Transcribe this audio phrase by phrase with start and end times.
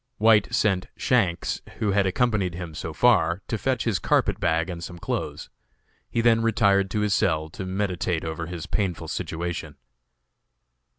[0.17, 4.83] White sent Shanks, who had accompanied him so far, to fetch his carpet bag and
[4.83, 5.51] some clothes.
[6.09, 9.75] He then retired to his cell to meditate over his painful situation.